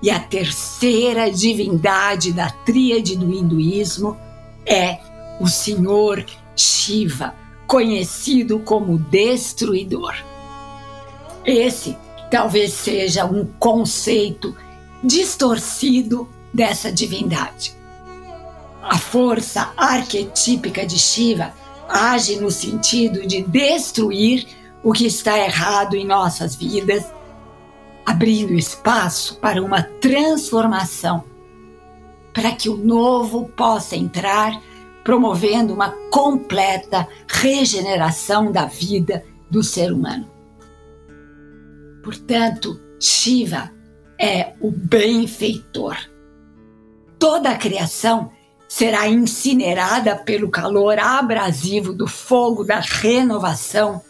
E 0.00 0.10
a 0.10 0.20
terceira 0.20 1.30
divindade 1.30 2.32
da 2.32 2.50
tríade 2.50 3.16
do 3.16 3.32
hinduísmo 3.32 4.16
é 4.64 4.98
o 5.40 5.48
Senhor 5.48 6.24
Shiva, 6.54 7.34
conhecido 7.66 8.60
como 8.60 8.98
Destruidor. 8.98 10.14
Esse 11.44 11.96
talvez 12.30 12.72
seja 12.72 13.24
um 13.24 13.44
conceito 13.58 14.54
distorcido 15.02 16.28
dessa 16.52 16.92
divindade. 16.92 17.76
A 18.82 18.96
força 18.96 19.72
arquetípica 19.76 20.86
de 20.86 20.98
Shiva 20.98 21.52
age 21.88 22.36
no 22.36 22.50
sentido 22.50 23.26
de 23.26 23.42
destruir 23.42 24.46
o 24.82 24.92
que 24.92 25.06
está 25.06 25.38
errado 25.38 25.94
em 25.94 26.06
nossas 26.06 26.54
vidas 26.54 27.04
abrindo 28.08 28.54
espaço 28.54 29.36
para 29.36 29.62
uma 29.62 29.82
transformação, 29.82 31.24
para 32.32 32.52
que 32.52 32.70
o 32.70 32.76
novo 32.78 33.50
possa 33.50 33.96
entrar, 33.96 34.58
promovendo 35.04 35.74
uma 35.74 35.90
completa 36.10 37.06
regeneração 37.28 38.50
da 38.50 38.64
vida 38.64 39.22
do 39.50 39.62
ser 39.62 39.92
humano. 39.92 40.26
Portanto, 42.02 42.80
Shiva 42.98 43.70
é 44.18 44.54
o 44.58 44.70
benfeitor. 44.70 45.98
Toda 47.18 47.50
a 47.50 47.58
criação 47.58 48.32
será 48.66 49.06
incinerada 49.06 50.16
pelo 50.16 50.48
calor 50.48 50.98
abrasivo 50.98 51.92
do 51.92 52.06
fogo 52.06 52.64
da 52.64 52.80
renovação 52.80 54.00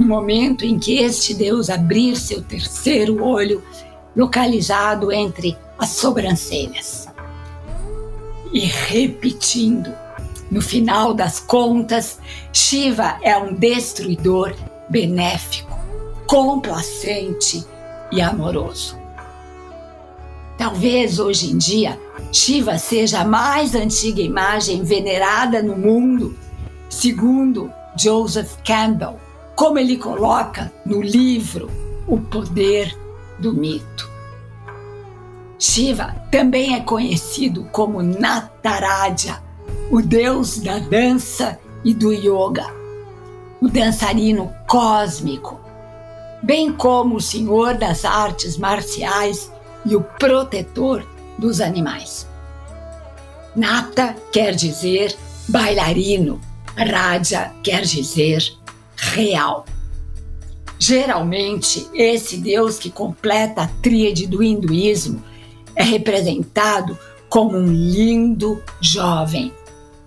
no 0.00 0.06
momento 0.06 0.64
em 0.64 0.78
que 0.78 0.96
este 0.96 1.34
Deus 1.34 1.68
abrir 1.68 2.16
seu 2.16 2.40
terceiro 2.40 3.22
olho, 3.22 3.62
localizado 4.16 5.12
entre 5.12 5.58
as 5.78 5.90
sobrancelhas. 5.90 7.06
E 8.50 8.60
repetindo, 8.60 9.94
no 10.50 10.62
final 10.62 11.12
das 11.12 11.38
contas, 11.38 12.18
Shiva 12.50 13.18
é 13.22 13.36
um 13.36 13.52
destruidor 13.52 14.54
benéfico, 14.88 15.78
complacente 16.26 17.62
e 18.10 18.22
amoroso. 18.22 18.98
Talvez 20.56 21.18
hoje 21.18 21.52
em 21.52 21.58
dia 21.58 22.00
Shiva 22.32 22.78
seja 22.78 23.20
a 23.20 23.24
mais 23.24 23.74
antiga 23.74 24.22
imagem 24.22 24.82
venerada 24.82 25.62
no 25.62 25.76
mundo, 25.76 26.34
segundo 26.88 27.70
Joseph 27.96 28.56
Campbell, 28.64 29.18
como 29.60 29.78
ele 29.78 29.98
coloca 29.98 30.72
no 30.86 31.02
livro 31.02 31.70
O 32.08 32.18
Poder 32.18 32.96
do 33.38 33.52
Mito. 33.52 34.08
Shiva 35.58 36.16
também 36.32 36.76
é 36.76 36.80
conhecido 36.80 37.64
como 37.64 38.02
Nataraja, 38.02 39.42
o 39.90 40.00
deus 40.00 40.60
da 40.60 40.78
dança 40.78 41.60
e 41.84 41.92
do 41.92 42.10
yoga, 42.10 42.74
o 43.60 43.68
dançarino 43.68 44.50
cósmico, 44.66 45.60
bem 46.42 46.72
como 46.72 47.16
o 47.16 47.20
senhor 47.20 47.74
das 47.74 48.06
artes 48.06 48.56
marciais 48.56 49.52
e 49.84 49.94
o 49.94 50.00
protetor 50.00 51.06
dos 51.38 51.60
animais. 51.60 52.26
Nata 53.54 54.16
quer 54.32 54.54
dizer 54.54 55.14
bailarino, 55.48 56.40
Raja 56.74 57.52
quer 57.62 57.82
dizer 57.82 58.58
real. 59.00 59.64
Geralmente, 60.78 61.86
esse 61.94 62.38
Deus 62.38 62.78
que 62.78 62.90
completa 62.90 63.62
a 63.62 63.66
tríade 63.66 64.26
do 64.26 64.42
hinduísmo 64.42 65.22
é 65.74 65.82
representado 65.82 66.98
como 67.28 67.56
um 67.56 67.66
lindo 67.66 68.62
jovem. 68.80 69.52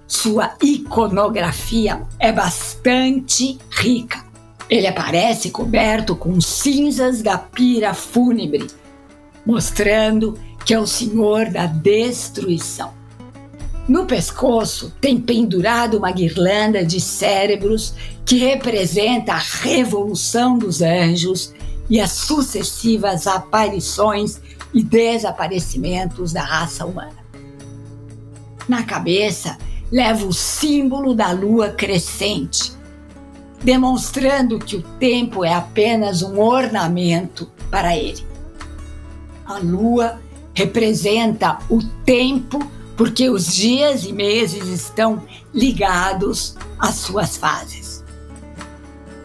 Sua 0.08 0.56
iconografia 0.62 2.04
é 2.20 2.32
bastante 2.32 3.58
rica. 3.72 4.24
Ele 4.70 4.88
aparece 4.88 5.52
coberto 5.52 6.16
com 6.16 6.40
cinzas 6.42 7.22
da 7.22 7.38
pira 7.38 7.94
fúnebre, 7.94 8.68
mostrando 9.46 10.38
que 10.66 10.74
é 10.74 10.80
o 10.80 10.88
senhor 10.88 11.50
da 11.50 11.66
destruição. 11.66 12.94
No 13.88 14.06
pescoço 14.06 14.94
tem 15.02 15.20
pendurado 15.20 15.98
uma 15.98 16.12
guirlanda 16.12 16.86
de 16.86 17.02
cérebros 17.02 17.94
que 18.26 18.38
representa 18.38 19.34
a 19.34 19.38
revolução 19.38 20.58
dos 20.58 20.82
anjos 20.82 21.54
e 21.90 22.00
as 22.00 22.12
sucessivas 22.12 23.28
aparições 23.28 24.40
e 24.74 24.82
desaparecimentos 24.82 26.32
da 26.32 26.42
raça 26.42 26.86
humana. 26.86 27.24
Na 28.68 28.84
cabeça 28.84 29.58
leva 29.92 30.26
o 30.26 30.32
símbolo 30.32 31.14
da 31.14 31.32
lua 31.32 31.70
crescente, 31.70 32.72
demonstrando 33.62 34.60
que 34.60 34.78
o 34.78 34.82
tempo 34.82 35.44
é 35.44 35.54
apenas 35.54 36.22
um 36.22 36.40
ornamento 36.40 37.52
para 37.70 37.98
ele. 37.98 38.26
A 39.46 39.58
lua 39.58 40.22
representa 40.54 41.60
o 41.70 41.84
tempo 42.06 42.60
porque 42.96 43.30
os 43.30 43.54
dias 43.54 44.04
e 44.04 44.14
meses 44.14 44.68
estão 44.68 45.24
ligados 45.54 46.56
às 46.78 46.96
suas 46.96 47.38
fases. 47.38 48.04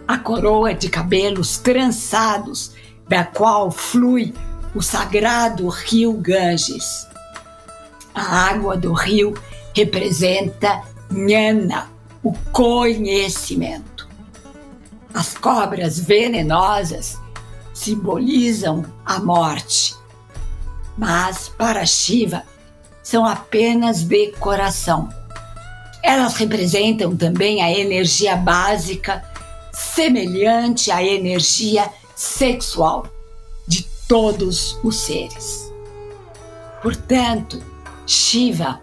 A 0.06 0.19
coroa 0.19 0.75
de 0.75 0.89
cabelos 0.89 1.59
trançados, 1.59 2.73
da 3.06 3.25
qual 3.25 3.71
flui 3.71 4.34
o 4.75 4.81
sagrado 4.83 5.69
rio 5.69 6.12
Ganges. 6.15 7.06
A 8.15 8.49
água 8.51 8.77
do 8.77 8.93
rio 8.93 9.34
representa 9.75 10.83
Nhana, 11.11 11.91
o 12.23 12.33
conhecimento. 12.53 14.09
As 15.12 15.37
cobras 15.37 15.99
venenosas 15.99 17.19
simbolizam 17.73 18.85
a 19.05 19.19
morte. 19.21 19.95
Mas 20.97 21.49
para 21.49 21.87
Shiva, 21.87 22.43
são 23.09 23.25
apenas 23.25 24.03
decoração. 24.03 25.09
Elas 26.03 26.37
representam 26.37 27.17
também 27.17 27.63
a 27.63 27.73
energia 27.73 28.37
básica, 28.37 29.25
semelhante 29.73 30.91
à 30.91 31.03
energia 31.03 31.91
sexual 32.15 33.07
de 33.67 33.85
todos 34.07 34.79
os 34.85 34.95
seres. 34.95 35.73
Portanto, 36.83 37.63
Shiva 38.07 38.83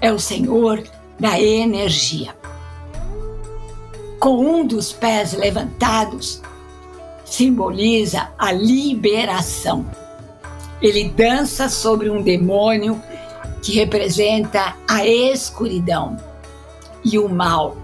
é 0.00 0.12
o 0.12 0.18
senhor 0.20 0.84
da 1.18 1.40
energia. 1.40 2.36
Com 4.20 4.38
um 4.46 4.64
dos 4.64 4.92
pés 4.92 5.32
levantados, 5.32 6.40
simboliza 7.24 8.28
a 8.38 8.52
liberação. 8.52 9.84
Ele 10.80 11.08
dança 11.08 11.68
sobre 11.68 12.08
um 12.08 12.22
demônio 12.22 13.02
que 13.62 13.72
representa 13.72 14.76
a 14.88 15.06
escuridão 15.06 16.16
e 17.04 17.18
o 17.18 17.28
mal, 17.28 17.76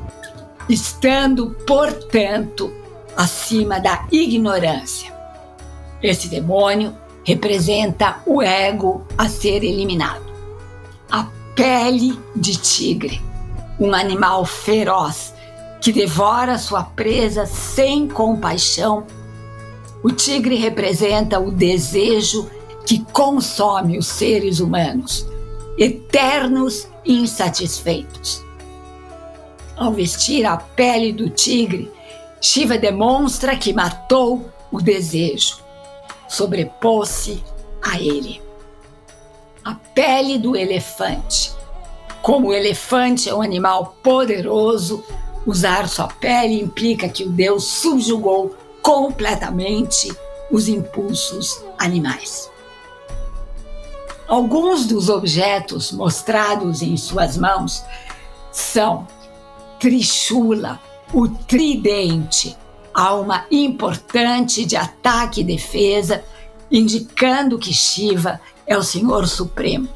estando, 0.69 1.51
portanto, 1.67 2.73
acima 3.17 3.79
da 3.79 4.07
ignorância. 4.11 5.13
Esse 6.03 6.29
demônio 6.29 6.97
representa 7.25 8.21
o 8.27 8.43
ego 8.43 9.07
a 9.17 9.29
ser 9.29 9.63
eliminado. 9.63 10.33
A 11.11 11.29
pele 11.55 12.19
de 12.35 12.59
tigre, 12.59 13.21
um 13.79 13.95
animal 13.95 14.45
feroz 14.45 15.33
que 15.81 15.93
devora 15.93 16.59
sua 16.59 16.85
presa 16.85 17.47
sem 17.47 18.09
compaixão. 18.09 19.05
O 20.03 20.11
tigre 20.11 20.57
representa 20.57 21.39
o 21.39 21.51
desejo 21.51 22.49
que 22.87 23.05
consome 23.13 23.99
os 23.99 24.07
seres 24.07 24.61
humanos 24.61 25.27
eternos 25.79 26.89
insatisfeitos. 27.05 28.43
Ao 29.77 29.93
vestir 29.93 30.45
a 30.45 30.57
pele 30.57 31.13
do 31.13 31.29
tigre, 31.29 31.91
Shiva 32.41 32.77
demonstra 32.77 33.57
que 33.57 33.73
matou 33.73 34.51
o 34.71 34.81
desejo, 34.81 35.59
sobrepôs-se 36.29 37.43
a 37.83 38.01
ele. 38.01 38.43
A 39.65 39.75
pele 39.75 40.39
do 40.39 40.57
elefante 40.57 41.53
Como 42.21 42.49
o 42.49 42.55
elefante 42.55 43.29
é 43.29 43.35
um 43.35 43.43
animal 43.43 43.97
poderoso, 44.03 45.05
usar 45.45 45.89
sua 45.89 46.07
pele 46.07 46.61
implica 46.61 47.09
que 47.09 47.25
o 47.25 47.31
Deus 47.31 47.65
subjugou 47.65 48.57
completamente 48.81 50.13
os 50.51 50.69
impulsos 50.69 51.65
animais. 51.79 52.52
Alguns 54.33 54.87
dos 54.87 55.11
objetos 55.11 55.93
mostrados 55.93 56.81
em 56.81 56.97
suas 56.97 57.37
mãos 57.37 57.85
são 58.51 59.07
Trishula, 59.79 60.81
o 61.13 61.29
tridente, 61.29 62.57
alma 62.95 63.45
importante 63.51 64.65
de 64.65 64.75
ataque 64.75 65.43
e 65.43 65.45
defesa, 65.45 66.25
indicando 66.71 67.59
que 67.59 67.75
Shiva 67.75 68.41
é 68.67 68.75
o 68.75 68.83
Senhor 68.83 69.29
Supremo. 69.29 69.87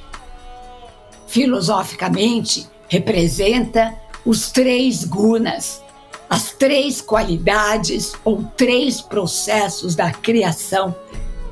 Filosoficamente, 1.26 2.68
representa 2.88 3.98
os 4.22 4.50
três 4.50 5.02
gunas, 5.02 5.82
as 6.28 6.52
três 6.52 7.00
qualidades 7.00 8.12
ou 8.22 8.44
três 8.54 9.00
processos 9.00 9.94
da 9.94 10.12
criação, 10.12 10.94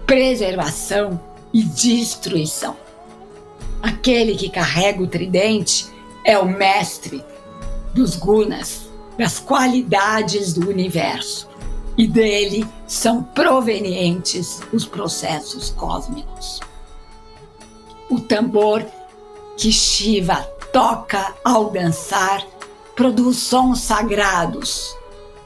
preservação 0.06 1.18
e 1.54 1.62
destruição. 1.62 2.76
Aquele 3.80 4.34
que 4.34 4.50
carrega 4.50 5.02
o 5.02 5.06
tridente 5.06 5.86
é 6.24 6.36
o 6.36 6.44
mestre 6.44 7.24
dos 7.94 8.16
gunas, 8.16 8.90
das 9.16 9.38
qualidades 9.38 10.52
do 10.52 10.68
universo, 10.68 11.48
e 11.96 12.08
dele 12.08 12.66
são 12.88 13.22
provenientes 13.22 14.60
os 14.72 14.84
processos 14.84 15.70
cósmicos. 15.70 16.60
O 18.10 18.18
tambor 18.18 18.84
que 19.56 19.70
Shiva 19.70 20.36
toca 20.72 21.32
ao 21.44 21.70
dançar 21.70 22.44
produz 22.96 23.38
sons 23.38 23.80
sagrados, 23.80 24.96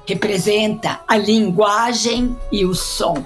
representa 0.07 1.01
a 1.07 1.19
linguagem 1.19 2.35
e 2.51 2.65
o 2.65 2.75
som. 2.75 3.23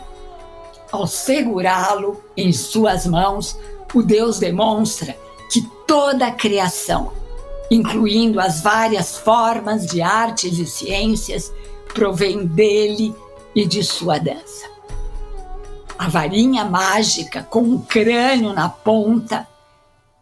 Ao 0.92 1.06
segurá-lo 1.06 2.22
em 2.36 2.52
suas 2.52 3.06
mãos, 3.06 3.58
o 3.94 4.02
Deus 4.02 4.38
demonstra 4.38 5.16
que 5.50 5.62
toda 5.86 6.26
a 6.26 6.32
criação, 6.32 7.12
incluindo 7.70 8.38
as 8.38 8.60
várias 8.60 9.16
formas 9.16 9.86
de 9.86 10.02
artes 10.02 10.58
e 10.58 10.66
ciências, 10.66 11.50
provém 11.94 12.44
dele 12.44 13.14
e 13.54 13.66
de 13.66 13.82
sua 13.82 14.18
dança. 14.18 14.70
A 15.98 16.08
varinha 16.08 16.64
mágica 16.66 17.42
com 17.42 17.60
um 17.60 17.78
crânio 17.78 18.52
na 18.52 18.68
ponta 18.68 19.48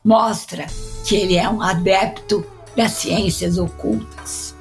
mostra 0.05 0.67
que 1.05 1.17
ele 1.17 1.37
é 1.37 1.49
um 1.49 1.61
adepto 1.61 2.47
das 2.77 2.93
ciências 2.93 3.59
ocultas. 3.59 4.55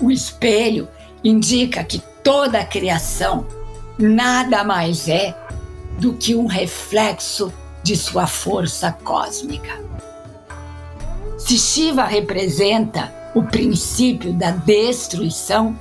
O 0.00 0.12
espelho 0.12 0.88
indica 1.24 1.82
que 1.82 2.00
toda 2.22 2.60
a 2.60 2.64
criação 2.64 3.46
nada 3.98 4.64
mais 4.64 5.08
é 5.08 5.36
do 5.98 6.14
que 6.14 6.34
um 6.34 6.46
reflexo 6.46 7.52
de 7.82 7.96
sua 7.96 8.26
força 8.26 8.92
cósmica. 8.92 9.80
Se 11.38 11.58
Shiva 11.58 12.04
representa 12.04 13.12
o 13.34 13.42
princípio 13.42 14.32
da 14.32 14.50
destruição, 14.50 15.76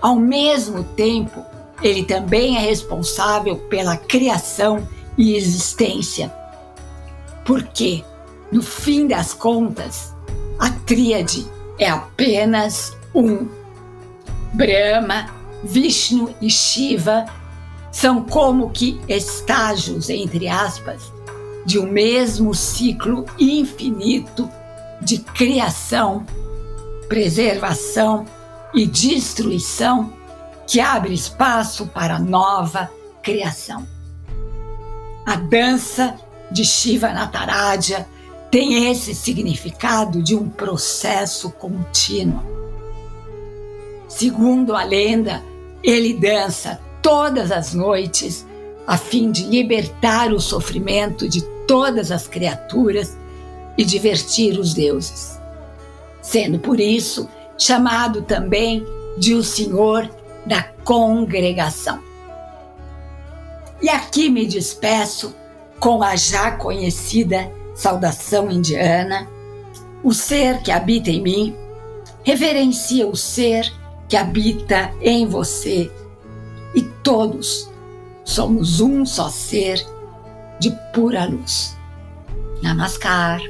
ao 0.00 0.16
mesmo 0.16 0.84
tempo, 0.84 1.44
ele 1.82 2.04
também 2.04 2.56
é 2.56 2.60
responsável 2.60 3.56
pela 3.56 3.96
criação 3.96 4.86
e 5.16 5.34
existência. 5.34 6.32
Porque, 7.44 8.04
no 8.52 8.62
fim 8.62 9.06
das 9.06 9.32
contas, 9.32 10.14
a 10.58 10.70
tríade 10.70 11.46
é 11.78 11.88
apenas 11.88 12.96
um. 13.14 13.48
Brahma, 14.52 15.39
Vishnu 15.62 16.34
e 16.40 16.50
Shiva 16.50 17.26
são 17.92 18.22
como 18.22 18.70
que 18.70 19.00
estágios, 19.08 20.08
entre 20.08 20.48
aspas, 20.48 21.12
de 21.66 21.78
um 21.78 21.90
mesmo 21.90 22.54
ciclo 22.54 23.26
infinito 23.38 24.48
de 25.02 25.18
criação, 25.18 26.24
preservação 27.08 28.24
e 28.72 28.86
destruição 28.86 30.12
que 30.66 30.80
abre 30.80 31.12
espaço 31.12 31.86
para 31.86 32.18
nova 32.18 32.90
criação. 33.22 33.86
A 35.26 35.36
dança 35.36 36.14
de 36.50 36.64
Shiva 36.64 37.12
Nataraja 37.12 38.06
tem 38.50 38.90
esse 38.90 39.14
significado 39.14 40.22
de 40.22 40.34
um 40.34 40.48
processo 40.48 41.50
contínuo. 41.50 42.42
Segundo 44.08 44.74
a 44.74 44.82
lenda, 44.82 45.42
ele 45.82 46.14
dança 46.14 46.80
todas 47.02 47.50
as 47.50 47.74
noites 47.74 48.46
a 48.86 48.96
fim 48.96 49.30
de 49.30 49.44
libertar 49.44 50.32
o 50.32 50.40
sofrimento 50.40 51.28
de 51.28 51.42
todas 51.66 52.10
as 52.10 52.26
criaturas 52.26 53.16
e 53.78 53.84
divertir 53.84 54.58
os 54.58 54.74
deuses, 54.74 55.40
sendo 56.20 56.58
por 56.58 56.80
isso 56.80 57.28
chamado 57.56 58.22
também 58.22 58.84
de 59.16 59.34
o 59.34 59.42
Senhor 59.42 60.10
da 60.44 60.62
congregação. 60.84 62.02
E 63.80 63.88
aqui 63.88 64.28
me 64.28 64.46
despeço 64.46 65.34
com 65.78 66.02
a 66.02 66.16
já 66.16 66.50
conhecida 66.52 67.50
saudação 67.74 68.50
indiana, 68.50 69.28
o 70.02 70.12
ser 70.12 70.60
que 70.62 70.70
habita 70.70 71.10
em 71.10 71.22
mim 71.22 71.56
reverencia 72.22 73.06
o 73.06 73.16
ser 73.16 73.72
que 74.10 74.16
habita 74.16 74.92
em 75.00 75.24
você 75.24 75.88
e 76.74 76.82
todos 76.82 77.70
somos 78.24 78.80
um 78.80 79.06
só 79.06 79.30
ser 79.30 79.86
de 80.58 80.70
pura 80.92 81.24
luz. 81.24 81.76
Namaskar. 82.60 83.40